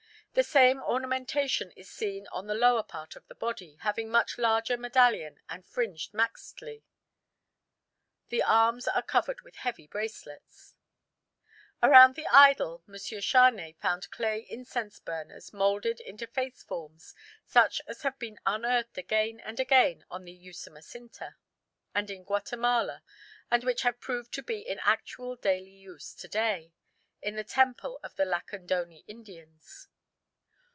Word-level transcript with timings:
The 0.33 0.43
same 0.43 0.81
ornamentation 0.81 1.71
is 1.71 1.91
seen 1.91 2.25
on 2.27 2.47
the 2.47 2.53
lower 2.55 2.83
part 2.83 3.17
of 3.17 3.27
the 3.27 3.35
body, 3.35 3.75
having 3.81 4.07
a 4.07 4.11
much 4.11 4.37
larger 4.37 4.77
medallion 4.77 5.41
and 5.49 5.65
fringed 5.67 6.13
maxtli. 6.13 6.83
The 8.29 8.41
arms 8.41 8.87
are 8.87 9.01
covered 9.01 9.41
with 9.41 9.57
heavy 9.57 9.87
bracelets." 9.87 10.73
Around 11.83 12.15
the 12.15 12.27
idol 12.27 12.81
M. 12.87 12.93
Charnay 12.95 13.73
found 13.81 14.09
clay 14.09 14.47
incense 14.49 14.99
burners 14.99 15.51
moulded 15.51 15.99
into 15.99 16.27
face 16.27 16.63
forms 16.63 17.13
such 17.45 17.81
as 17.85 18.03
have 18.03 18.17
been 18.17 18.39
unearthed 18.45 18.97
again 18.97 19.41
and 19.41 19.59
again 19.59 20.05
on 20.09 20.23
the 20.23 20.31
Usumacinta 20.31 21.35
and 21.93 22.09
in 22.09 22.23
Guatemala 22.23 23.03
and 23.51 23.65
which 23.65 23.81
have 23.81 23.99
proved 23.99 24.33
to 24.35 24.41
be 24.41 24.61
in 24.61 24.79
actual 24.83 25.35
daily 25.35 25.75
use 25.75 26.13
to 26.15 26.29
day 26.29 26.71
in 27.21 27.35
the 27.35 27.43
temple 27.43 27.99
of 28.01 28.15
the 28.15 28.23
Lacandone 28.23 29.03
Indians. 29.07 29.89